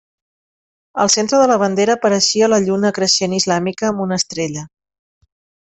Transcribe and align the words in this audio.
Al 1.03 1.11
centre 1.15 1.41
de 1.41 1.47
la 1.51 1.57
bandera 1.65 1.97
apareixia 1.99 2.49
la 2.55 2.59
lluna 2.65 2.93
creixent 2.97 3.37
islàmica 3.41 3.89
amb 3.93 4.05
una 4.09 4.21
estrella. 4.25 4.69